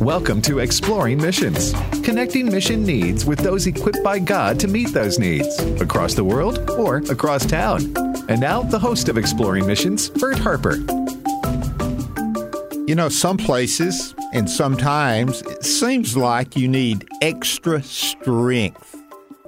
[0.00, 1.72] Welcome to Exploring Missions,
[2.04, 6.70] connecting mission needs with those equipped by God to meet those needs across the world
[6.70, 7.92] or across town.
[8.28, 10.76] And now, the host of Exploring Missions, Bert Harper.
[12.86, 18.94] You know, some places and sometimes it seems like you need extra strength.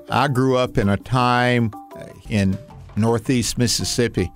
[0.08, 2.58] I grew up in a time uh, in
[2.96, 4.32] northeast Mississippi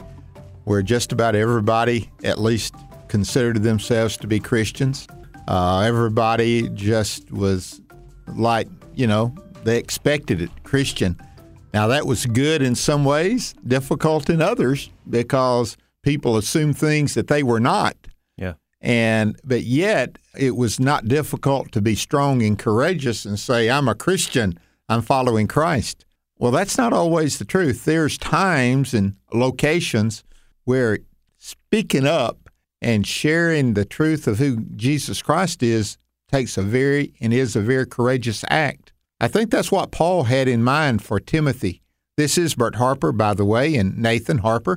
[0.62, 2.72] where just about everybody at least
[3.08, 5.08] considered themselves to be Christians.
[5.46, 7.80] Uh, everybody just was
[8.28, 11.18] like, you know, they expected it Christian.
[11.72, 17.27] Now, that was good in some ways, difficult in others because people assumed things that
[17.27, 17.96] they were not.
[18.36, 18.54] Yeah.
[18.80, 23.88] And, but yet, it was not difficult to be strong and courageous and say, I'm
[23.88, 26.04] a Christian, I'm following Christ.
[26.38, 27.84] Well, that's not always the truth.
[27.84, 30.24] There's times and locations
[30.64, 30.98] where
[31.38, 32.44] speaking up
[32.84, 35.96] and sharing the truth of who Jesus Christ is
[36.30, 38.92] takes a very and is a very courageous act.
[39.20, 41.80] I think that's what Paul had in mind for Timothy.
[42.18, 44.76] This is Bert Harper, by the way, and Nathan Harper.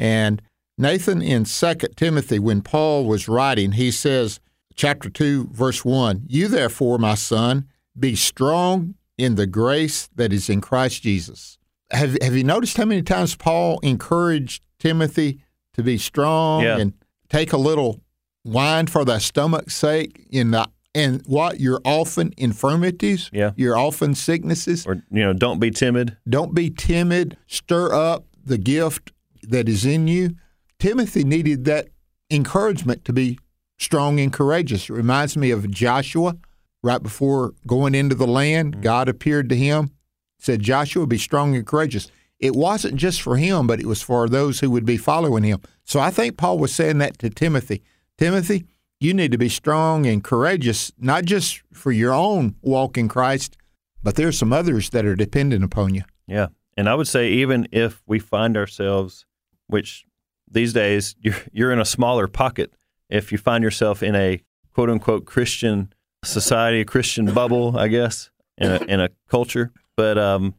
[0.00, 0.42] And
[0.76, 4.40] Nathan in 2 Timothy, when Paul was writing, he says,
[4.74, 10.50] chapter 2, verse 1 You therefore, my son, be strong in the grace that is
[10.50, 11.56] in Christ Jesus.
[11.92, 15.38] Have, have you noticed how many times Paul encouraged Timothy
[15.74, 16.78] to be strong yeah.
[16.78, 16.94] and
[17.28, 18.00] take a little
[18.44, 23.50] wine for thy stomach's sake in the and what your often infirmities, yeah.
[23.56, 26.16] your often sicknesses, or you know, don't be timid.
[26.28, 27.36] Don't be timid.
[27.46, 30.36] Stir up the gift that is in you.
[30.78, 31.88] Timothy needed that
[32.30, 33.38] encouragement to be
[33.78, 34.88] strong and courageous.
[34.88, 36.36] It reminds me of Joshua
[36.82, 38.74] right before going into the land.
[38.74, 38.82] Mm-hmm.
[38.82, 39.90] God appeared to him,
[40.38, 42.10] said, "Joshua, be strong and courageous."
[42.44, 45.62] It wasn't just for him, but it was for those who would be following him.
[45.82, 47.82] So I think Paul was saying that to Timothy.
[48.18, 48.66] Timothy,
[49.00, 53.56] you need to be strong and courageous, not just for your own walk in Christ,
[54.02, 56.02] but there's some others that are dependent upon you.
[56.26, 56.48] Yeah.
[56.76, 59.24] And I would say, even if we find ourselves,
[59.68, 60.04] which
[60.46, 62.74] these days you're, you're in a smaller pocket,
[63.08, 64.42] if you find yourself in a
[64.74, 70.18] quote unquote Christian society, a Christian bubble, I guess, in a, in a culture, but
[70.18, 70.54] um,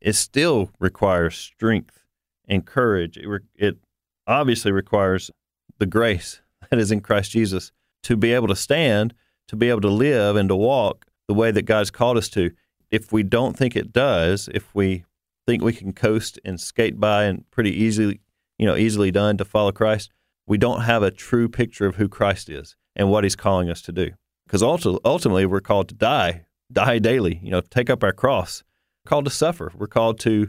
[0.00, 2.04] it still requires strength
[2.48, 3.16] and courage.
[3.16, 3.78] It, re- it
[4.26, 5.30] obviously requires
[5.78, 6.40] the grace
[6.70, 7.72] that is in Christ Jesus
[8.02, 9.14] to be able to stand,
[9.48, 12.50] to be able to live, and to walk the way that God's called us to.
[12.90, 15.04] If we don't think it does, if we
[15.46, 18.20] think we can coast and skate by and pretty easily,
[18.58, 20.10] you know, easily done to follow Christ,
[20.46, 23.82] we don't have a true picture of who Christ is and what He's calling us
[23.82, 24.10] to do.
[24.46, 27.38] Because ultimately, we're called to die, die daily.
[27.40, 28.64] You know, take up our cross.
[29.10, 29.72] We're called to suffer.
[29.76, 30.48] We're called to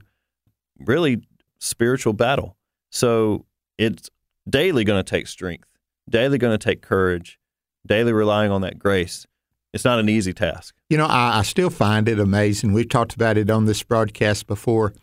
[0.77, 1.23] really
[1.57, 2.57] spiritual battle.
[2.91, 3.45] So
[3.79, 4.11] it's
[4.47, 5.67] daily going to take strength,
[6.07, 7.39] daily going to take courage,
[7.87, 9.25] daily relying on that grace.
[9.73, 10.75] It's not an easy task.
[10.91, 12.71] You know, I, I still find it amazing.
[12.71, 14.93] We've talked about it on this broadcast before.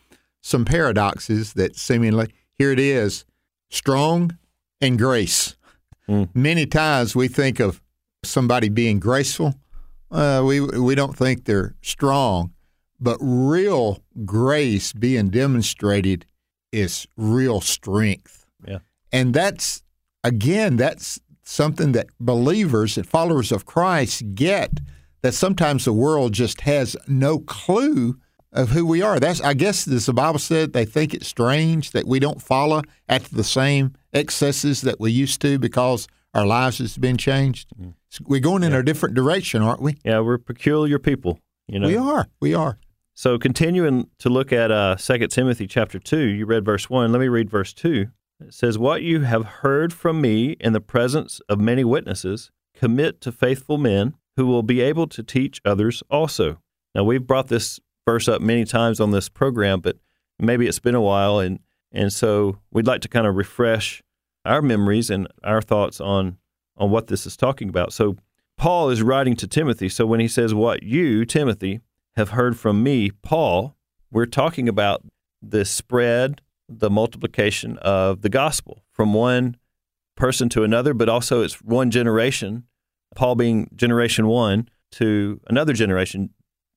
[0.41, 3.25] Some paradoxes that seemingly here it is
[3.71, 4.39] strong
[4.81, 5.57] and grace.
[6.09, 6.29] Mm.
[6.33, 7.83] Many times we think of
[8.23, 9.57] somebody being graceful.
[10.13, 12.53] Uh, we we don't think they're strong,
[13.01, 16.27] but real grace being demonstrated
[16.73, 18.47] is real strength.
[18.67, 18.79] Yeah.
[19.13, 19.83] And that's
[20.25, 24.81] again, that's something that believers and followers of Christ get
[25.23, 28.19] that sometimes the world just has no clue
[28.53, 29.19] of who we are.
[29.19, 32.83] That's I guess as the Bible said they think it's strange that we don't follow
[33.09, 37.69] after the same excesses that we used to because our lives has been changed.
[37.81, 37.95] Mm.
[38.27, 38.79] We're going in yeah.
[38.79, 39.99] a different direction, aren't we?
[40.05, 41.41] Yeah, we're peculiar people.
[41.67, 42.29] You know, we are.
[42.41, 42.79] We are.
[43.19, 47.11] So continuing to look at uh, 2 Timothy chapter 2, you read verse 1.
[47.11, 48.07] Let me read verse 2.
[48.39, 53.21] It says, What you have heard from me in the presence of many witnesses, commit
[53.23, 56.61] to faithful men who will be able to teach others also.
[56.95, 59.97] Now, we've brought this verse up many times on this program, but
[60.39, 61.41] maybe it's been a while.
[61.41, 61.59] And,
[61.91, 64.01] and so we'd like to kind of refresh
[64.45, 66.39] our memories and our thoughts on,
[66.77, 67.93] on what this is talking about.
[67.93, 68.15] So,
[68.57, 69.89] Paul is writing to Timothy.
[69.89, 71.81] So, when he says, What you, Timothy,
[72.19, 73.77] have heard from me, Paul,
[74.11, 75.05] we're talking about
[75.41, 79.57] the spread the multiplication of the gospel from one
[80.17, 82.65] person to another, but also it's one generation,
[83.15, 86.31] Paul being generation one, to another generation,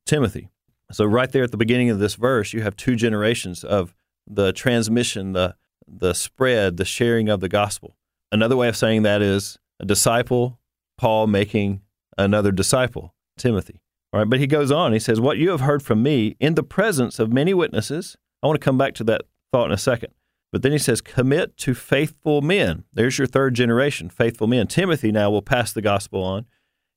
[0.05, 0.47] Timothy.
[0.91, 3.95] So, right there at the beginning of this verse, you have two generations of
[4.27, 5.55] the transmission, the
[5.87, 7.97] the spread, the sharing of the gospel.
[8.31, 10.59] Another way of saying that is a disciple,
[10.97, 11.81] Paul making
[12.17, 13.81] another disciple, Timothy.
[14.13, 14.93] All right, but he goes on.
[14.93, 18.47] He says, "What you have heard from me in the presence of many witnesses." I
[18.47, 19.21] want to come back to that
[19.51, 20.13] thought in a second.
[20.51, 24.67] But then he says, "Commit to faithful men." There's your third generation, faithful men.
[24.67, 26.45] Timothy now will pass the gospel on.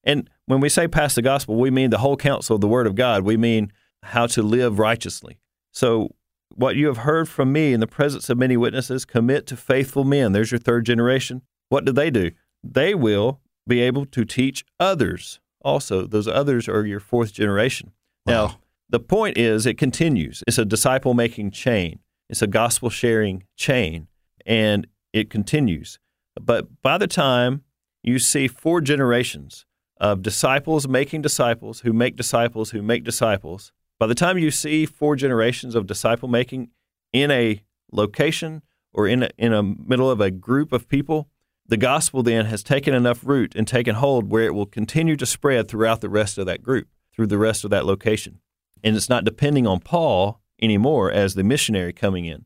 [0.02, 2.86] And when we say pass the gospel, we mean the whole counsel of the word
[2.86, 3.22] of God.
[3.22, 3.72] We mean
[4.02, 5.38] how to live righteously.
[5.72, 6.14] So
[6.54, 10.04] what you have heard from me in the presence of many witnesses, commit to faithful
[10.04, 10.32] men.
[10.32, 11.42] There's your third generation.
[11.68, 12.32] What do they do?
[12.62, 16.06] They will be able to teach others also.
[16.06, 17.92] Those others are your fourth generation.
[18.26, 18.32] Wow.
[18.32, 18.58] Now,
[18.90, 20.42] the point is it continues.
[20.46, 24.08] It's a disciple making chain, it's a gospel sharing chain,
[24.46, 25.98] and it continues.
[26.40, 27.62] But by the time
[28.02, 29.66] you see four generations
[29.98, 34.86] of disciples making disciples who make disciples who make disciples, by the time you see
[34.86, 36.70] four generations of disciple making
[37.12, 37.62] in a
[37.92, 38.62] location
[38.92, 41.28] or in a, in a middle of a group of people,
[41.66, 45.26] the gospel then has taken enough root and taken hold where it will continue to
[45.26, 48.40] spread throughout the rest of that group, through the rest of that location.
[48.82, 52.44] And it's not depending on Paul anymore as the missionary coming in.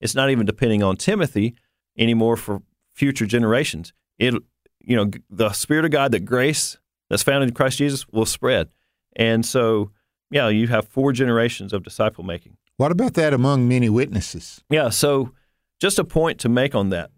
[0.00, 1.54] It's not even depending on Timothy
[1.98, 2.62] anymore for
[2.94, 3.92] future generations.
[4.18, 4.34] It,
[4.80, 6.78] you know, the Spirit of God, that grace
[7.10, 8.68] that's found in Christ Jesus will spread.
[9.16, 9.90] And so
[10.32, 12.56] yeah, you have four generations of disciple making.
[12.78, 14.64] What about that among many witnesses?
[14.70, 15.32] Yeah, so
[15.78, 17.10] just a point to make on that.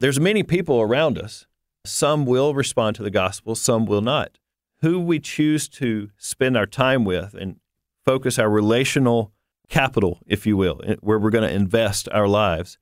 [0.00, 1.46] There's many people around us.
[1.84, 4.38] Some will respond to the gospel, some will not.
[4.80, 7.56] Who we choose to spend our time with and
[8.04, 9.32] focus our relational
[9.68, 12.78] capital, if you will, where we're going to invest our lives,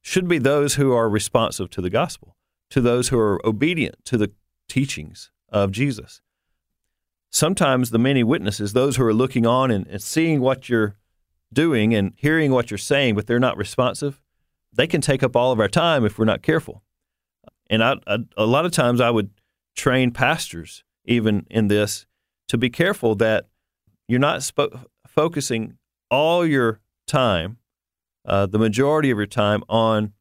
[0.00, 2.36] should be those who are responsive to the gospel,
[2.70, 4.32] to those who are obedient to the
[4.68, 6.22] teachings of Jesus
[7.30, 10.96] sometimes the many witnesses, those who are looking on and, and, seeing what you're
[11.52, 14.20] doing and hearing what you're saying, but they're not responsive,
[14.72, 16.82] they can take up all of our time if we're not careful.
[17.68, 19.30] And I, I, a lot of times I would
[19.76, 22.06] train pastors, even in this,
[22.48, 23.46] to be careful that
[24.08, 25.78] you're not spo- focusing
[26.10, 27.58] all your time,
[28.26, 30.12] uh, the majority of your time, on,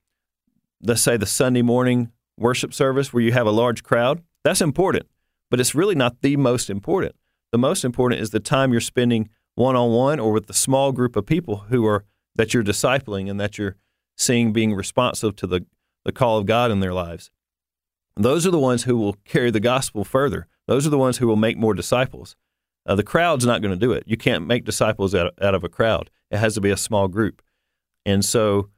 [0.82, 4.22] let's say, the Sunday morning worship service where you have a large crowd.
[4.44, 5.08] That's important
[5.50, 7.16] but it's really not the most important.
[7.52, 10.92] The most important is the time you're spending one on one or with the small
[10.92, 12.06] group of people who are
[12.36, 13.76] that you're discipling and that you're
[14.20, 15.66] seeing being responsive to the,
[16.06, 17.32] the call of God in their lives.
[18.16, 20.48] Those are the ones who will carry the gospel further.
[20.68, 22.36] Those are the ones who will make more disciples.
[22.86, 24.04] Uh, the crowd's not going to do it.
[24.06, 26.10] You can't make disciples out, out of a crowd.
[26.30, 27.42] It has to be a small group.
[28.06, 28.70] And so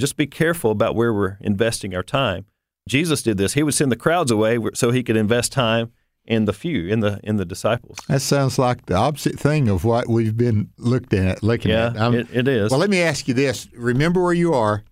[0.00, 2.46] just be careful about where we're investing our time.
[2.88, 3.54] Jesus did this.
[3.54, 5.92] He would send the crowds away so he could invest time
[6.26, 7.98] in the few in the in the disciples.
[8.08, 11.94] That sounds like the opposite thing of what we've been looked at looking yeah, at.
[11.96, 12.70] Yeah, it, it is.
[12.70, 14.84] Well, let me ask you this: Remember where you are.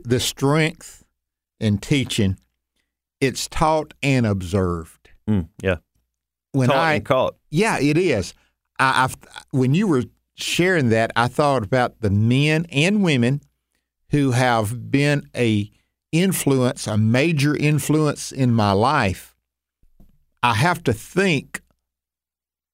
[0.00, 1.04] The strength
[1.58, 2.38] in teaching,
[3.20, 5.10] it's taught and observed.
[5.28, 5.76] Mm, yeah.
[6.52, 7.36] When taught I and caught.
[7.50, 8.32] Yeah, it is.
[8.78, 9.16] I, I've
[9.50, 10.04] when you were
[10.36, 13.40] sharing that, I thought about the men and women
[14.10, 15.70] who have been a
[16.12, 19.35] influence, a major influence in my life
[20.46, 21.60] I have to think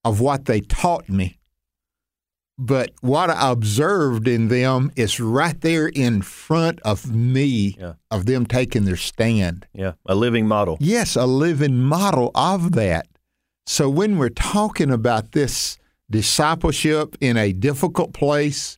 [0.04, 1.38] of what they taught me.
[2.58, 7.94] But what I observed in them is right there in front of me, yeah.
[8.10, 9.66] of them taking their stand.
[9.72, 10.76] Yeah, a living model.
[10.80, 13.06] Yes, a living model of that.
[13.64, 15.78] So when we're talking about this
[16.10, 18.76] discipleship in a difficult place,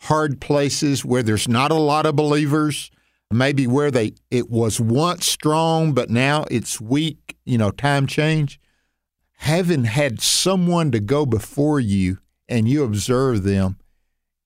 [0.00, 2.90] hard places where there's not a lot of believers,
[3.32, 8.60] maybe where they it was once strong but now it's weak you know time change.
[9.38, 13.76] Having had someone to go before you and you observe them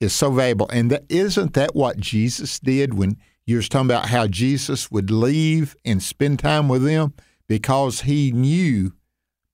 [0.00, 0.68] is so valuable.
[0.70, 5.10] And that isn't that what jesus did when you were talking about how jesus would
[5.10, 7.14] leave and spend time with them?
[7.48, 8.92] Because he knew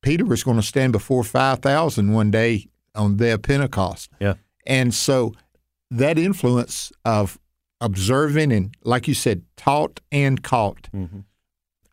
[0.02, 4.10] peter was going to stand before 5000 one day on their pentecost.
[4.20, 4.34] Yeah.
[4.66, 5.32] And so
[5.90, 7.38] that influence of
[7.82, 10.88] observing and, like you said, taught and caught.
[10.94, 11.20] Mm-hmm.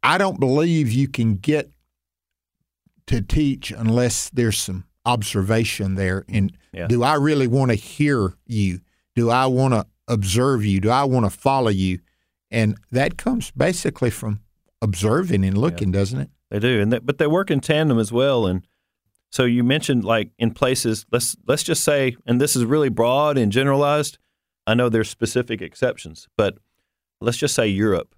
[0.01, 1.71] I don't believe you can get
[3.07, 6.23] to teach unless there's some observation there.
[6.29, 6.87] And yeah.
[6.87, 8.79] do I really want to hear you?
[9.15, 10.79] Do I want to observe you?
[10.79, 11.99] Do I want to follow you?
[12.51, 14.39] And that comes basically from
[14.81, 15.99] observing and looking, yeah.
[15.99, 16.29] doesn't it?
[16.49, 18.47] They do, and they, but they work in tandem as well.
[18.47, 18.65] And
[19.29, 21.05] so you mentioned like in places.
[21.11, 24.17] Let's let's just say, and this is really broad and generalized
[24.69, 26.59] I know there's specific exceptions, but
[27.19, 28.13] let's just say Europe,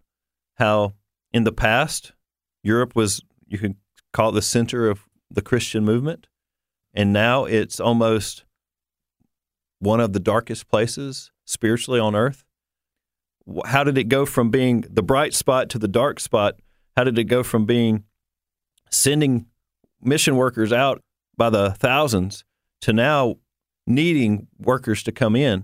[0.56, 0.96] how
[1.32, 2.12] in the past,
[2.62, 3.76] Europe was, you could
[4.12, 6.28] call it the center of the Christian movement.
[6.94, 8.44] And now it's almost
[9.80, 12.44] one of the darkest places spiritually on earth?
[13.68, 16.56] How did it go from being the bright spot to the dark spot?
[16.98, 18.04] How did it go from being
[18.90, 19.46] sending
[20.02, 21.02] mission workers out
[21.38, 22.44] by the thousands
[22.82, 23.36] to now
[23.88, 25.64] needing workers to come in?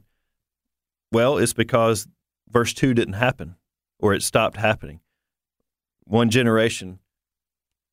[1.11, 2.07] Well, it's because
[2.49, 3.55] verse 2 didn't happen
[3.99, 4.99] or it stopped happening.
[6.05, 6.99] One generation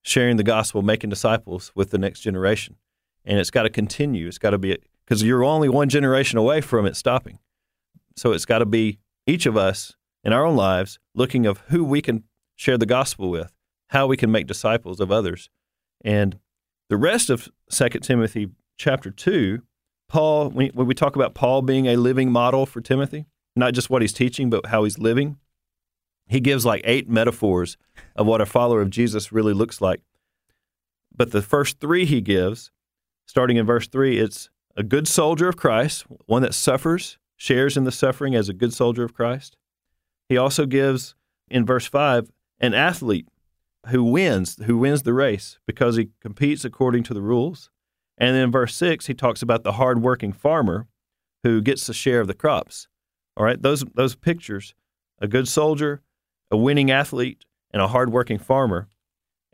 [0.03, 2.77] sharing the gospel, making disciples with the next generation.
[3.25, 4.29] And it's got to continue.
[4.29, 7.39] It's got to be because you're only one generation away from it stopping.
[8.17, 11.85] So it's got to be each of us in our own lives looking of who
[11.85, 13.53] we can share the gospel with,
[13.89, 15.49] how we can make disciples of others.
[16.05, 16.39] And
[16.91, 19.63] the rest of 2 Timothy chapter 2,
[20.15, 24.01] Paul, when we talk about Paul being a living model for Timothy, not just what
[24.01, 25.39] he's teaching, but how he's living,
[26.29, 27.77] he gives like eight metaphors
[28.15, 30.03] of what a follower of Jesus really looks like.
[31.13, 32.71] But the first three he gives,
[33.27, 37.83] starting in verse 3, it's a good soldier of Christ, one that suffers, shares in
[37.83, 39.57] the suffering as a good soldier of Christ.
[40.29, 41.17] He also gives
[41.49, 42.31] in verse 5
[42.61, 43.27] an athlete
[43.89, 47.69] who wins, who wins the race because he competes according to the rules.
[48.19, 50.87] And then in verse 6 he talks about the hardworking farmer
[51.43, 52.89] who gets the share of the crops.
[53.37, 54.75] All right, those those pictures,
[55.21, 56.03] a good soldier,
[56.51, 58.89] a winning athlete, and a hardworking farmer.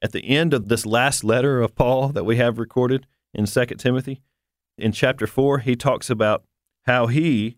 [0.02, 3.66] At the end of this last letter of Paul that we have recorded in 2
[3.76, 4.22] Timothy,
[4.78, 6.44] in chapter 4, he talks about
[6.86, 7.56] how he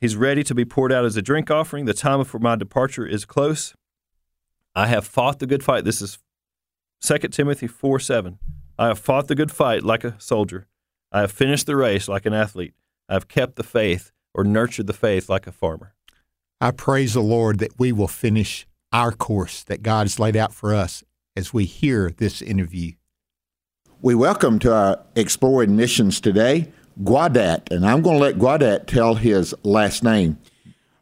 [0.00, 1.84] he's ready to be poured out as a drink offering.
[1.84, 3.74] The time for my departure is close.
[4.74, 5.84] I have fought the good fight.
[5.84, 6.18] This is
[7.02, 8.38] 2 Timothy 4 7.
[8.78, 10.66] I have fought the good fight like a soldier.
[11.10, 12.74] I have finished the race like an athlete.
[13.08, 15.94] I have kept the faith or nurtured the faith like a farmer.
[16.60, 20.52] I praise the Lord that we will finish our course that God has laid out
[20.52, 21.02] for us
[21.34, 22.92] as we hear this interview.
[24.02, 26.70] We welcome to our Exploring Missions today
[27.02, 30.38] Guadat, and I'm going to let Guadat tell his last name.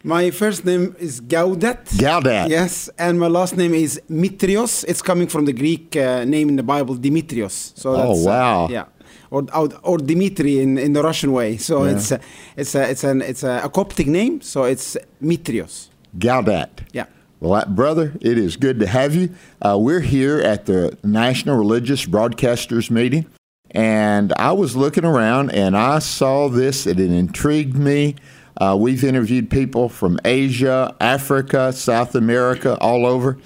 [0.06, 1.86] My first name is Gaudet.
[1.96, 2.50] Gaudat.
[2.50, 4.84] Yes, and my last name is Mitrios.
[4.86, 7.72] It's coming from the Greek uh, name in the Bible, Dimitrios.
[7.74, 8.66] So oh wow!
[8.66, 8.84] Uh, yeah,
[9.30, 11.56] or, or, or Dimitri in, in the Russian way.
[11.56, 11.92] So yeah.
[11.92, 12.20] it's a,
[12.54, 14.42] it's a, it's an it's a, a Coptic name.
[14.42, 15.88] So it's Mitrios.
[16.18, 16.84] Gaudat.
[16.92, 17.06] Yeah.
[17.40, 19.30] Well, brother, it is good to have you.
[19.62, 23.24] Uh, we're here at the National Religious Broadcasters Meeting,
[23.70, 28.16] and I was looking around and I saw this, and it intrigued me.
[28.56, 33.38] Uh, we've interviewed people from Asia, Africa, South America, all over.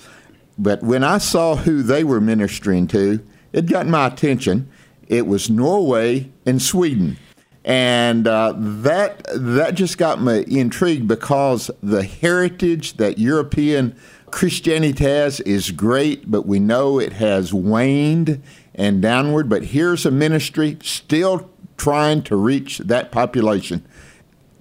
[0.59, 4.69] But when I saw who they were ministering to, it got my attention.
[5.07, 7.17] It was Norway and Sweden.
[7.65, 13.95] And uh, that that just got me intrigued because the heritage that European
[14.31, 18.43] Christianity has is great, but we know it has waned
[18.75, 19.49] and downward.
[19.49, 23.85] But here's a ministry still trying to reach that population.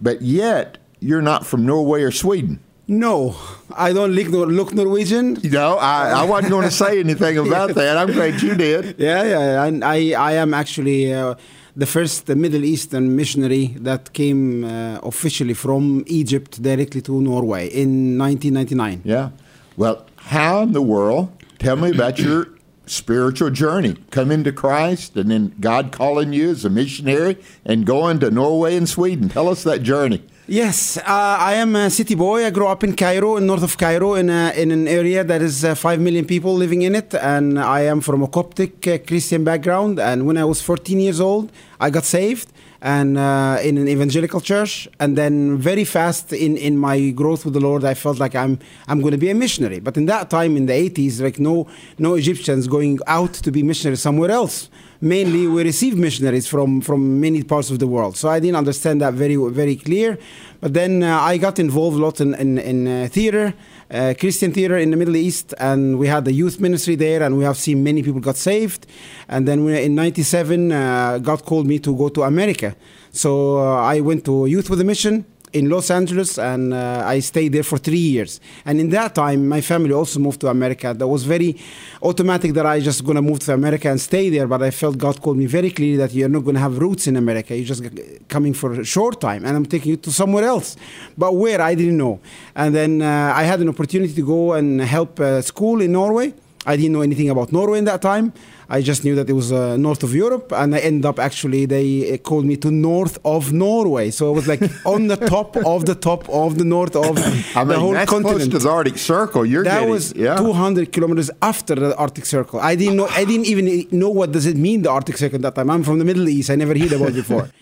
[0.01, 2.59] But yet, you're not from Norway or Sweden.
[2.89, 3.35] No,
[3.75, 5.37] I don't look, look Norwegian.
[5.43, 7.97] No, I, I wasn't going to say anything about that.
[7.97, 8.95] I'm glad you did.
[8.97, 9.63] Yeah, yeah.
[9.65, 11.35] And I, I am actually uh,
[11.75, 18.17] the first Middle Eastern missionary that came uh, officially from Egypt directly to Norway in
[18.17, 19.01] 1999.
[19.03, 19.31] Yeah.
[19.75, 21.29] Well, how in the world?
[21.59, 22.47] Tell me about your
[22.89, 23.95] spiritual journey.
[24.11, 28.75] Coming to Christ and then God calling you as a missionary and going to Norway
[28.75, 29.29] and Sweden.
[29.29, 30.23] Tell us that journey.
[30.49, 32.45] Yes, uh, I am a city boy.
[32.45, 35.41] I grew up in Cairo, in north of Cairo, in, a, in an area that
[35.41, 37.13] is uh, 5 million people living in it.
[37.15, 39.99] And I am from a Coptic uh, Christian background.
[39.99, 41.51] And when I was 14 years old,
[41.81, 42.47] I got saved
[42.81, 47.53] and uh, in an evangelical church and then very fast in, in my growth with
[47.53, 50.29] the lord i felt like i'm i'm going to be a missionary but in that
[50.29, 51.67] time in the 80s like no
[51.97, 54.69] no egyptians going out to be missionaries somewhere else
[55.01, 58.17] mainly we receive missionaries from, from many parts of the world.
[58.17, 60.17] So I didn't understand that very very clear.
[60.59, 63.53] But then uh, I got involved a lot in, in, in uh, theater,
[63.91, 67.37] uh, Christian theater in the Middle East, and we had the youth ministry there, and
[67.37, 68.87] we have seen many people got saved.
[69.27, 72.75] And then in '97, uh, God called me to go to America.
[73.11, 77.19] So uh, I went to Youth with a Mission in Los Angeles, and uh, I
[77.19, 78.39] stayed there for three years.
[78.65, 80.93] And in that time, my family also moved to America.
[80.93, 81.55] That was very
[82.01, 84.47] automatic that I just gonna move to America and stay there.
[84.47, 87.15] But I felt God called me very clearly that you're not gonna have roots in
[87.15, 87.55] America.
[87.55, 87.83] You're just
[88.27, 90.75] coming for a short time, and I'm taking you to somewhere else.
[91.17, 92.19] But where I didn't know.
[92.55, 96.33] And then uh, I had an opportunity to go and help a school in Norway.
[96.65, 98.33] I didn't know anything about Norway in that time.
[98.69, 101.65] I just knew that it was uh, north of Europe, and I ended up actually
[101.65, 104.11] they uh, called me to north of Norway.
[104.11, 107.17] So it was like on the top of the top of the north of
[107.55, 108.51] I mean, the whole that's continent.
[108.51, 109.45] close to the Arctic Circle.
[109.45, 110.35] You're that getting, was yeah.
[110.35, 112.59] 200 kilometers after the Arctic Circle.
[112.59, 113.07] I didn't know.
[113.07, 115.69] I didn't even know what does it mean the Arctic Circle at that time.
[115.69, 116.49] I'm from the Middle East.
[116.49, 117.49] I never heard about it before.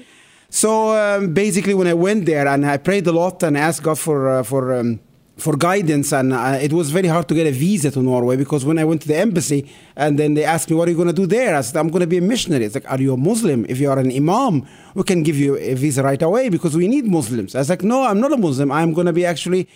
[0.49, 3.99] So um, basically, when I went there and I prayed a lot and asked God
[3.99, 5.01] for uh, for um,
[5.37, 8.63] for guidance, and uh, it was very hard to get a visa to Norway because
[8.63, 11.09] when I went to the embassy and then they asked me, "What are you going
[11.09, 13.13] to do there?" I said, "I'm going to be a missionary." It's like, "Are you
[13.13, 13.65] a Muslim?
[13.67, 16.87] If you are an imam, we can give you a visa right away because we
[16.87, 18.71] need Muslims." I was like, "No, I'm not a Muslim.
[18.71, 19.67] I'm going to be actually."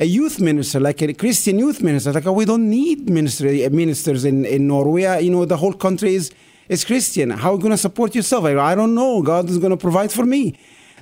[0.00, 4.24] A youth minister, like a Christian youth minister, like oh, we don't need minister, ministers
[4.24, 5.02] in, in Norway.
[5.06, 6.30] Uh, You know, the whole country is
[6.68, 7.30] is Christian.
[7.30, 8.44] How are you going to support yourself?
[8.44, 9.22] I, I don't know.
[9.22, 10.54] God is going to provide for me.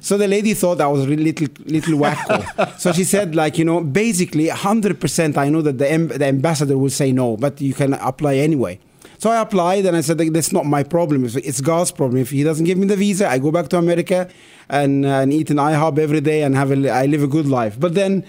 [0.06, 2.78] So the lady thought I was a little little wacko.
[2.78, 5.36] so she said, like you know, basically, hundred percent.
[5.36, 8.78] I know that the em- the ambassador will say no, but you can apply anyway.
[9.18, 11.24] So I applied, and I said that's not my problem.
[11.24, 12.20] It's, God's problem.
[12.20, 14.28] If He doesn't give me the visa, I go back to America
[14.68, 17.74] and, and eat an IHOP every day and have a, I live a good life.
[17.78, 18.24] But then.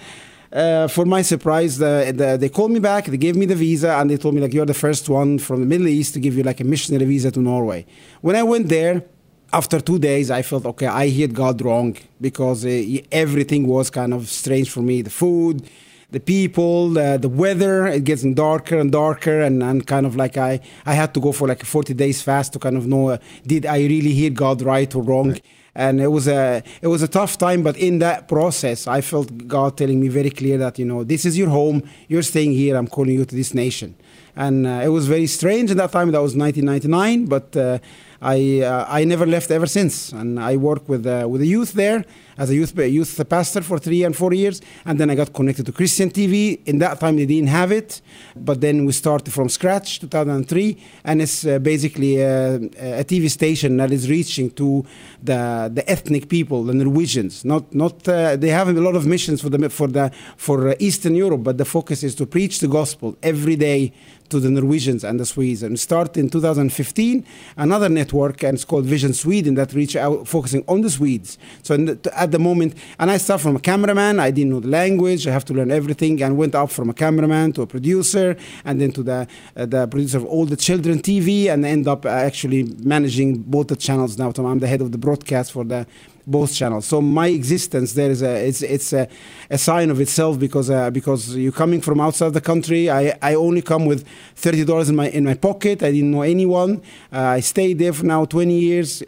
[0.50, 3.04] Uh, for my surprise, the, the, they called me back.
[3.04, 5.60] They gave me the visa, and they told me like you're the first one from
[5.60, 7.84] the Middle East to give you like a missionary visa to Norway.
[8.22, 9.04] When I went there,
[9.52, 10.86] after two days, I felt okay.
[10.86, 15.02] I heard God wrong because uh, everything was kind of strange for me.
[15.02, 15.68] The food,
[16.10, 17.86] the people, uh, the weather.
[17.86, 21.32] It gets darker and darker, and, and kind of like I I had to go
[21.32, 24.30] for like a 40 days fast to kind of know uh, did I really hear
[24.30, 25.30] God right or wrong.
[25.30, 25.44] Right.
[25.74, 29.46] And it was a it was a tough time, but in that process, I felt
[29.46, 31.82] God telling me very clear that you know this is your home.
[32.08, 32.76] You're staying here.
[32.76, 33.94] I'm calling you to this nation
[34.38, 36.12] and uh, it was very strange at that time.
[36.12, 37.78] That was 1999, but uh,
[38.20, 41.72] I uh, I never left ever since, and I worked with uh, with the youth
[41.74, 42.04] there
[42.36, 45.66] as a youth youth pastor for three and four years, and then I got connected
[45.66, 46.60] to Christian TV.
[46.66, 48.00] In that time, they didn't have it,
[48.34, 53.76] but then we started from scratch, 2003, and it's uh, basically a, a, TV station
[53.76, 54.84] that is reaching to
[55.22, 57.44] the the ethnic people, the Norwegians.
[57.44, 61.14] Not not uh, they have a lot of missions for the for the for Eastern
[61.14, 63.92] Europe, but the focus is to preach the gospel every day
[64.28, 65.62] to the Norwegians and the Swedes.
[65.62, 67.24] And start in 2015
[67.56, 71.38] another network, and it's called Vision Sweden, that reach out focusing on the Swedes.
[71.62, 74.20] So the, at the moment, and I start from a cameraman.
[74.20, 75.26] I didn't know the language.
[75.26, 78.80] I have to learn everything, and went up from a cameraman to a producer, and
[78.80, 82.64] then to the uh, the producer of all the children TV, and end up actually
[82.78, 84.32] managing both the channels now.
[84.32, 85.86] So I'm the head of the broadcast for the
[86.30, 86.84] both channels.
[86.86, 89.08] So my existence there is a it's it's a,
[89.50, 92.90] a sign of itself because uh, because you're coming from outside the country.
[92.90, 95.82] I, I only come with thirty dollars in my in my pocket.
[95.82, 96.82] I didn't know anyone.
[97.12, 99.02] Uh, I stayed there for now twenty years,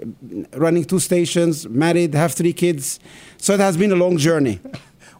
[0.57, 2.99] running two stations, married, have three kids.
[3.37, 4.61] So it has been a long journey.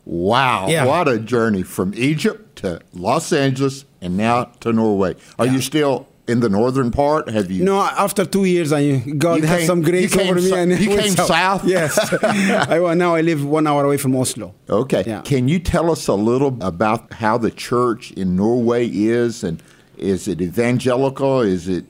[0.05, 0.87] Wow, yeah.
[0.87, 5.15] what a journey from Egypt to Los Angeles and now to Norway.
[5.39, 5.53] Are yeah.
[5.53, 7.29] you still in the northern part?
[7.29, 7.65] Have you?
[7.65, 10.53] No, after two years, I God had some grace over me.
[10.53, 11.27] and you came south.
[11.29, 11.65] south?
[11.65, 11.99] Yes.
[12.23, 14.55] I, now I live one hour away from Oslo.
[14.69, 15.05] Okay.
[15.07, 15.23] Yeah.
[15.23, 19.63] Can you tell us a little about how the church in Norway is, and
[19.99, 21.41] is it evangelical?
[21.41, 21.85] Is it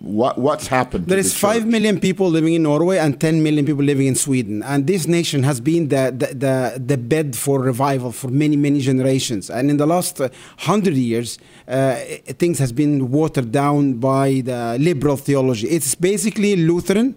[0.00, 1.06] what, what's happened?
[1.06, 4.14] There is the 5 million people living in Norway and 10 million people living in
[4.14, 4.62] Sweden.
[4.62, 8.80] And this nation has been the, the, the, the bed for revival for many, many
[8.80, 9.50] generations.
[9.50, 11.96] And in the last uh, 100 years, uh,
[12.38, 15.68] things has been watered down by the liberal theology.
[15.68, 17.16] It's basically Lutheran.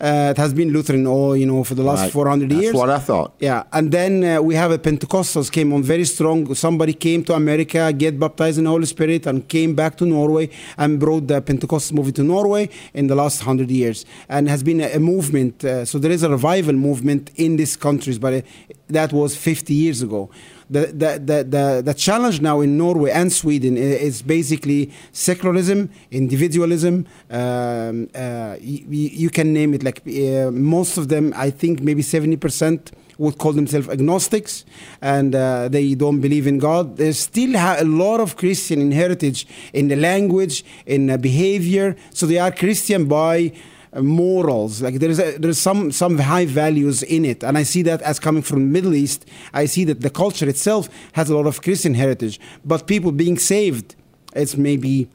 [0.00, 2.12] Uh, it has been Lutheran all you know for the last right.
[2.12, 2.64] 400 years.
[2.66, 3.34] That's what I thought.
[3.38, 6.54] Yeah, and then uh, we have a Pentecostals came on very strong.
[6.54, 10.50] Somebody came to America, get baptized in the Holy Spirit, and came back to Norway
[10.78, 14.80] and brought the Pentecostal movement to Norway in the last 100 years, and has been
[14.80, 15.64] a, a movement.
[15.64, 18.40] Uh, so there is a revival movement in these countries, but uh,
[18.88, 20.30] that was 50 years ago
[20.74, 27.06] the, the, the, the, challenge now in Norway and Sweden is basically secularism, individualism.
[27.30, 29.84] Um, uh, you, you, can name it.
[29.84, 34.64] Like uh, most of them, I think maybe 70% would call themselves agnostics
[35.00, 36.96] and uh, they don't believe in God.
[36.96, 41.94] They still a lot of Christian heritage in the language, in the behavior.
[42.12, 43.52] So they are Christian by
[44.02, 48.02] morals like there's a, there's some some high values in it and i see that
[48.02, 51.46] as coming from the middle east i see that the culture itself has a lot
[51.46, 53.94] of christian heritage but people being saved
[54.34, 55.08] it's maybe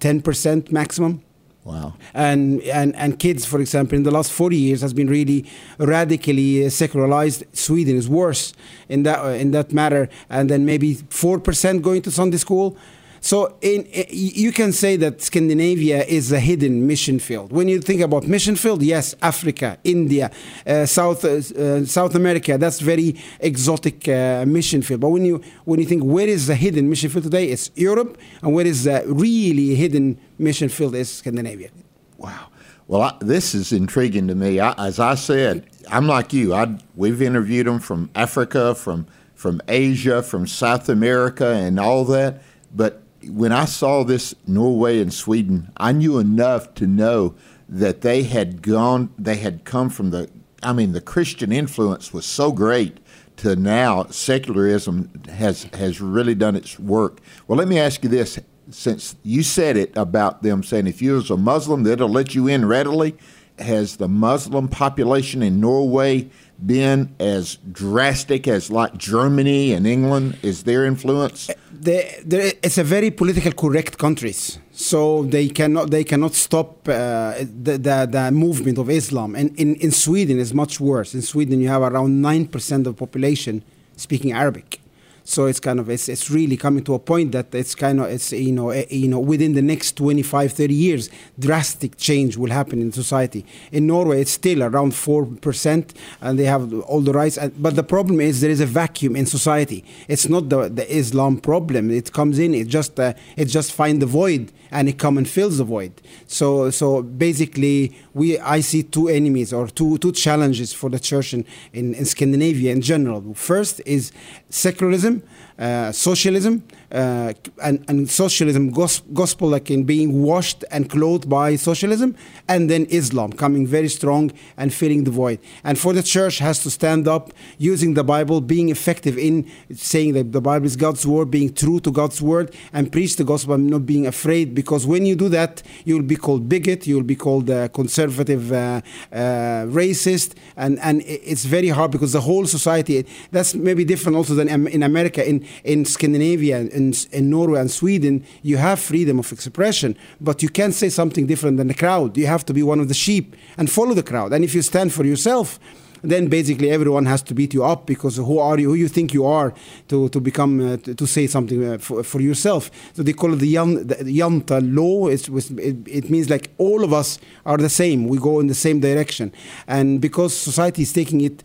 [0.00, 1.22] 10% maximum
[1.66, 1.94] Wow.
[2.14, 5.44] And, and and kids, for example, in the last 40 years has been really
[5.78, 7.42] radically uh, secularized.
[7.52, 8.52] Sweden is worse
[8.88, 10.08] in that uh, in that matter.
[10.30, 12.76] And then maybe 4% going to Sunday school.
[13.20, 17.52] So in, you can say that Scandinavia is a hidden mission field.
[17.52, 20.30] When you think about mission field, yes, Africa, India,
[20.66, 25.00] uh, South uh, South America, that's very exotic uh, mission field.
[25.00, 28.18] But when you when you think where is the hidden mission field today, it's Europe,
[28.42, 31.70] and where is the really hidden mission field is Scandinavia.
[32.18, 32.48] Wow.
[32.88, 34.60] Well, I, this is intriguing to me.
[34.60, 36.54] I, as I said, I'm like you.
[36.54, 42.42] I, we've interviewed them from Africa, from from Asia, from South America, and all that.
[42.74, 47.34] But when I saw this Norway and Sweden, I knew enough to know
[47.68, 50.30] that they had gone, they had come from the
[50.62, 52.98] I mean, the Christian influence was so great
[53.36, 57.20] to now secularism has has really done its work.
[57.46, 58.38] Well, let me ask you this:
[58.70, 62.66] since you said it about them saying if you're a Muslim, that'll let you in
[62.66, 63.16] readily,
[63.58, 66.28] has the Muslim population in Norway
[66.64, 70.38] been as drastic as like Germany and England?
[70.42, 71.50] Is their influence?
[71.72, 77.34] They, they, it's a very political correct countries, so they cannot they cannot stop uh,
[77.38, 79.34] the, the, the movement of Islam.
[79.34, 81.14] And in, in Sweden, it's much worse.
[81.14, 83.62] In Sweden, you have around nine percent of the population
[83.96, 84.80] speaking Arabic.
[85.26, 88.06] So it's kind of it's, it's really coming to a point that it's kind of
[88.06, 92.50] it's you know eh, you know within the next 25 30 years drastic change will
[92.50, 93.44] happen in society.
[93.72, 98.20] In Norway it's still around 4% and they have all the rights but the problem
[98.20, 99.84] is there is a vacuum in society.
[100.06, 101.90] It's not the, the Islam problem.
[101.90, 105.28] It comes in it just uh, it just find the void and it come and
[105.28, 105.92] fills the void.
[106.28, 111.34] So so basically we I see two enemies or two two challenges for the church
[111.34, 113.34] in, in, in Scandinavia in general.
[113.34, 114.12] First is
[114.50, 115.15] secularism
[115.58, 121.56] uh, socialism uh, and, and, socialism gos- gospel like in being washed and clothed by
[121.56, 122.14] socialism
[122.46, 125.38] and then islam coming very strong and filling the void.
[125.64, 130.12] And for the church has to stand up using the bible being effective in saying
[130.12, 133.54] that the bible is god's word being true to god's word and preach the gospel
[133.54, 136.96] and not being afraid because when you do that you will be called bigot you
[136.96, 142.46] will be called uh, conservative uh, racist and, and it's very hard because the whole
[142.46, 147.70] society that's maybe different also than in america in in Scandinavia, in, in Norway and
[147.70, 152.16] Sweden, you have freedom of expression, but you can't say something different than the crowd.
[152.16, 154.32] You have to be one of the sheep and follow the crowd.
[154.32, 155.58] And if you stand for yourself,
[156.02, 158.70] then basically everyone has to beat you up because who are you?
[158.70, 159.52] Who you think you are
[159.88, 162.70] to to become uh, to, to, say something uh, for, for yourself?
[162.94, 165.08] So they call it the, Jan, the Jante law.
[165.08, 168.06] It's, it, it means like all of us are the same.
[168.06, 169.32] We go in the same direction,
[169.66, 171.42] and because society is taking it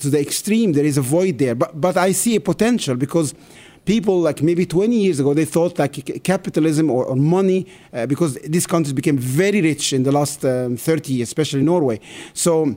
[0.00, 1.54] to the extreme, there is a void there.
[1.54, 3.34] But, but I see a potential because
[3.84, 8.34] people like maybe 20 years ago they thought like capitalism or, or money uh, because
[8.42, 11.98] these countries became very rich in the last um, 30 years especially norway.
[12.34, 12.76] So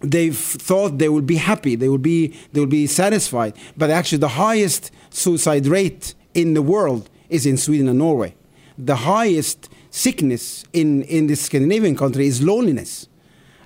[0.00, 3.54] they thought they would be happy they would be they would be satisfied.
[3.76, 8.34] But actually the highest suicide rate in the world is in sweden and norway.
[8.78, 13.08] The highest sickness in in this scandinavian country is loneliness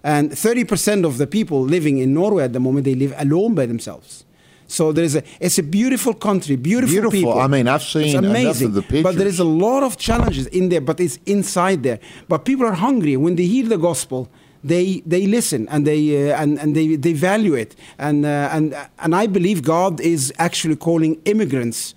[0.04, 3.64] and 30% of the people living in Norway at the moment, they live alone by
[3.64, 4.24] themselves.
[4.66, 7.10] So there is a, it's a beautiful country, beautiful, beautiful.
[7.10, 7.40] people.
[7.40, 9.02] I mean, I've seen it's amazing, the pictures.
[9.02, 12.00] But there is a lot of challenges in there, but it's inside there.
[12.28, 14.28] But people are hungry when they hear the gospel.
[14.62, 18.74] They, they listen and they uh, and, and they, they value it and uh, and
[18.98, 21.94] and I believe God is actually calling immigrants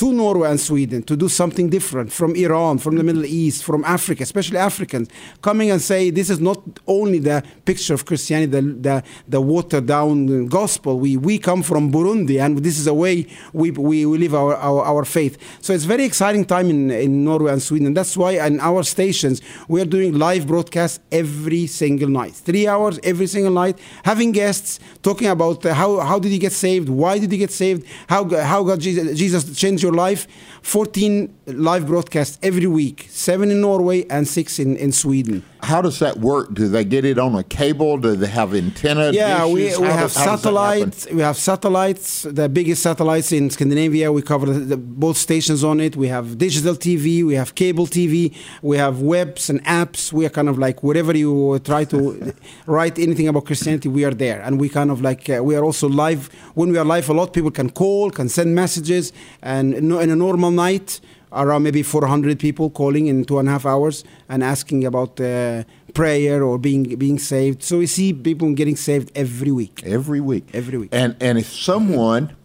[0.00, 3.84] to Norway and Sweden to do something different from Iran, from the Middle East, from
[3.84, 5.10] Africa, especially Africans,
[5.42, 9.84] coming and say this is not only the picture of Christianity, the, the, the watered
[9.84, 10.98] down gospel.
[10.98, 14.56] We, we come from Burundi and this is a way we, we, we live our,
[14.56, 15.36] our, our faith.
[15.60, 17.92] So it's very exciting time in, in Norway and Sweden.
[17.92, 22.98] That's why in our stations we are doing live broadcasts every single night, three hours
[23.02, 27.30] every single night, having guests talking about how, how did he get saved, why did
[27.30, 30.26] he get saved, how, how God Jesus, Jesus changed your your life
[30.62, 35.42] 14 live broadcasts every week, seven in Norway and six in, in Sweden.
[35.62, 36.52] How does that work?
[36.54, 37.98] Do they get it on a cable?
[37.98, 39.12] Do they have antenna?
[39.12, 39.78] Yeah, dishes?
[39.78, 41.06] we, we how have satellites.
[41.10, 44.12] We have satellites, the biggest satellites in Scandinavia.
[44.12, 45.96] We cover the, the, both stations on it.
[45.96, 50.12] We have digital TV, we have cable TV, we have webs and apps.
[50.12, 52.34] We are kind of like wherever you try to
[52.66, 54.40] write anything about Christianity, we are there.
[54.42, 56.28] And we kind of like, uh, we are also live.
[56.54, 59.12] When we are live, a lot of people can call, can send messages.
[59.42, 61.00] And in a normal night,
[61.32, 65.64] around maybe 400 people calling in two and a half hours and asking about uh,
[65.94, 67.62] prayer or being being saved.
[67.62, 69.82] So we see people getting saved every week.
[69.84, 70.48] Every week.
[70.52, 70.90] Every week.
[70.92, 72.36] And and if someone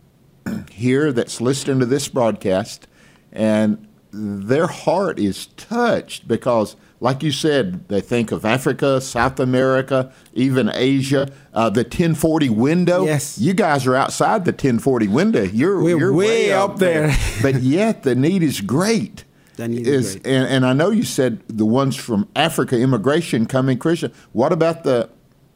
[0.71, 2.87] here that's listening to this broadcast
[3.31, 10.11] and their heart is touched because like you said, they think of Africa, South America,
[10.33, 11.31] even Asia.
[11.53, 13.05] Uh, the 1040 window.
[13.05, 13.37] Yes.
[13.37, 15.43] You guys are outside the 1040 window.
[15.43, 17.09] You're, We're you're way, way up there.
[17.09, 17.17] there.
[17.43, 19.23] but yet the need is great.
[19.55, 20.33] The need is, is great.
[20.33, 24.11] And, and I know you said the ones from Africa, immigration coming Christian.
[24.31, 25.07] What about the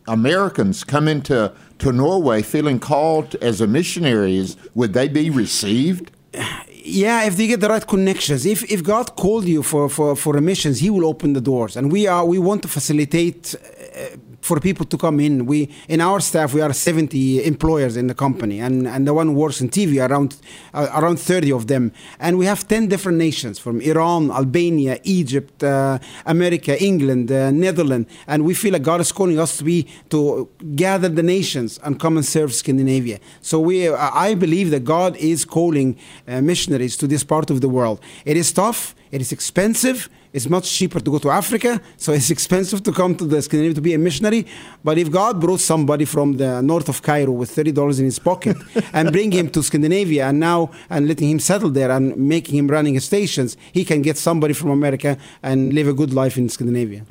[0.08, 4.56] Americans coming to, to Norway feeling called as a missionaries?
[4.76, 6.12] Would they be received?
[6.90, 10.42] yeah, if they get the right connections, if if God called you for for for
[10.42, 13.56] missions, He will open the doors, and we are we want to facilitate.
[13.56, 15.46] Uh, for people to come in.
[15.46, 19.28] We in our staff we are 70 employers in the company, and, and the one
[19.28, 20.38] who works in TV around
[20.74, 25.64] uh, around 30 of them, and we have 10 different nations from Iran, Albania, Egypt,
[25.64, 29.88] uh, America, England, uh, Netherlands, and we feel like God is calling us to be
[30.10, 33.20] to gather the nations and come and serve Scandinavia.
[33.42, 35.98] So we, I believe that God is calling
[36.28, 38.00] uh, missionaries to this part of the world.
[38.26, 38.96] It is tough.
[39.12, 40.10] It is expensive.
[40.32, 43.74] It's much cheaper to go to Africa, so it's expensive to come to the Scandinavia
[43.76, 44.46] to be a missionary.
[44.84, 48.20] But if God brought somebody from the north of Cairo with thirty dollars in his
[48.20, 48.56] pocket
[48.94, 52.68] and bring him to Scandinavia and now and letting him settle there and making him
[52.68, 57.06] running stations, he can get somebody from America and live a good life in Scandinavia.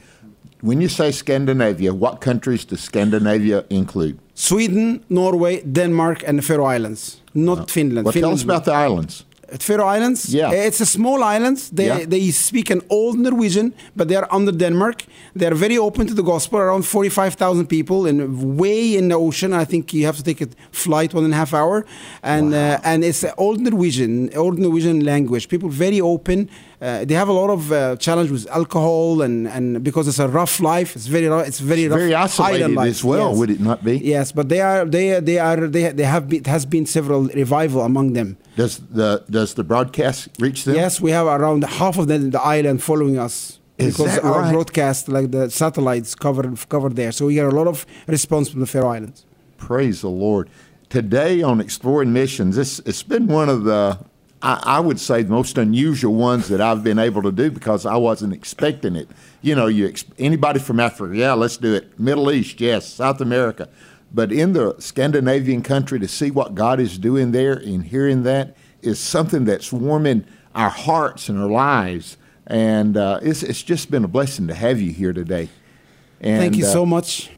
[0.60, 4.18] When you say Scandinavia, what countries does Scandinavia include?
[4.34, 8.04] Sweden, Norway, Denmark, and the Faroe Islands, not Finland.
[8.04, 9.24] Well, tell us about the islands.
[9.58, 10.32] Faroe Islands.
[10.34, 10.50] Yeah.
[10.52, 11.58] It's a small island.
[11.72, 12.04] They, Yeah.
[12.08, 15.04] they speak an old Norwegian, but they are under Denmark.
[15.34, 16.58] They are very open to the gospel.
[16.58, 19.52] Around 45,000 people and way in the ocean.
[19.52, 21.84] I think you have to take a flight one and a half hour.
[22.22, 25.48] And uh, and it's an old Norwegian, old Norwegian language.
[25.48, 26.48] People very open.
[26.80, 30.28] Uh, they have a lot of uh, challenge with alcohol and, and because it's a
[30.28, 30.94] rough life.
[30.94, 31.48] It's very rough.
[31.48, 31.98] It's very rough.
[31.98, 32.88] Very isolated life.
[32.90, 33.38] as well, Yes.
[33.38, 33.98] would it not be?
[33.98, 37.22] Yes, but they are they they are they they have been, it has been several
[37.34, 38.36] revival among them.
[38.56, 40.76] Does the does the broadcast reach them?
[40.76, 44.52] Yes, we have around half of the, the island following us Is because our right?
[44.52, 47.10] broadcast, like the satellites, covered covered there.
[47.12, 49.24] So we get a lot of response from the Faroe Islands.
[49.56, 50.48] Praise the Lord.
[50.90, 53.98] Today on Exploring Missions, this it's been one of the
[54.42, 57.86] I, I would say the most unusual ones that I've been able to do because
[57.86, 59.08] I wasn't expecting it.
[59.42, 61.98] You know, you ex- anybody from Africa, yeah, let's do it.
[61.98, 62.86] Middle East, yes.
[62.86, 63.68] South America,
[64.12, 68.56] but in the Scandinavian country to see what God is doing there and hearing that
[68.82, 70.24] is something that's warming
[70.54, 74.80] our hearts and our lives, and uh, it's it's just been a blessing to have
[74.80, 75.48] you here today.
[76.20, 77.30] And, Thank you uh, so much.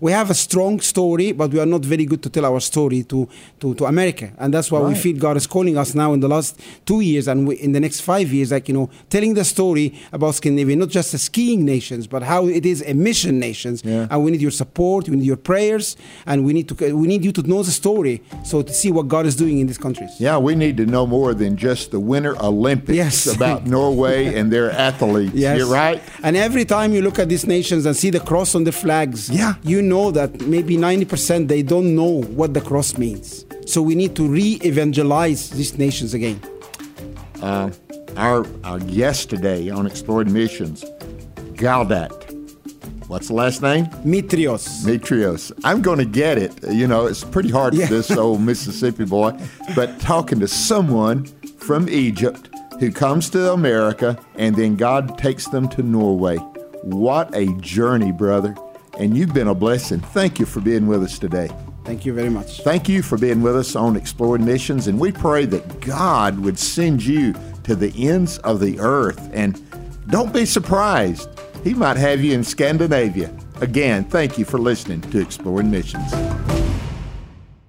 [0.00, 3.02] We have a strong story, but we are not very good to tell our story
[3.04, 3.28] to,
[3.60, 4.30] to, to America.
[4.38, 7.26] And that's why we feel God is calling us now in the last two years
[7.26, 10.76] and we, in the next five years, like, you know, telling the story about Scandinavia,
[10.76, 13.82] not just the skiing nations, but how it is a mission nations.
[13.84, 14.06] Yeah.
[14.10, 17.24] And we need your support, we need your prayers, and we need, to, we need
[17.24, 20.10] you to know the story so to see what God is doing in these countries.
[20.20, 23.26] Yeah, we need to know more than just the Winter Olympics Yes.
[23.36, 25.34] about Norway and their athletes.
[25.38, 25.58] Yes.
[25.58, 26.02] You're right.
[26.22, 29.28] And every time you look at these nations and see the cross on the flags,
[29.30, 29.54] Yeah.
[29.62, 33.44] you know that maybe 90% they don't know what the cross means.
[33.66, 36.40] So we need to re-evangelize these nations again.
[37.42, 37.70] Uh,
[38.16, 40.84] our, our guest today on Exploring Missions,
[41.54, 42.24] Galdat.
[43.08, 43.86] What's the last name?
[44.04, 44.84] Mitrios.
[44.84, 45.50] Mitrios.
[45.64, 46.52] I'm going to get it.
[46.70, 47.86] You know, it's pretty hard Yeah.
[47.86, 49.32] for this old Mississippi boy.
[49.74, 51.24] But talking to someone
[51.58, 56.36] from Egypt who comes to America and then God takes them to Norway.
[56.82, 58.54] What a journey, brother.
[58.98, 60.00] And you've been a blessing.
[60.00, 61.48] Thank you for being with us today.
[61.84, 62.62] Thank you very much.
[62.62, 66.58] Thank you for being with us on Exploring Missions, and we pray that God would
[66.58, 67.32] send you
[67.62, 69.30] to the ends of the earth.
[69.32, 69.62] And
[70.10, 71.30] don't be surprised,
[71.64, 73.32] He might have you in Scandinavia.
[73.60, 76.12] Again, thank you for listening to Exploring Missions.